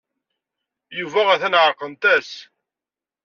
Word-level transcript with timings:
Yuba 0.99 1.21
atan 1.33 1.59
ɛerqent-as. 1.63 2.31